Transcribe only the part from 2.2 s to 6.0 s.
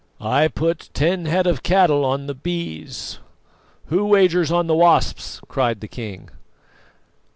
the Bees; who wagers on the Wasps?" cried the